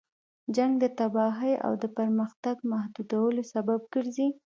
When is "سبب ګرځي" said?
3.53-4.27